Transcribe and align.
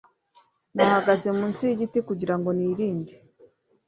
Nahagaze 0.75 1.27
munsi 1.37 1.61
yigiti 1.69 1.99
kugirango 2.07 2.49
nirinde. 2.57 3.13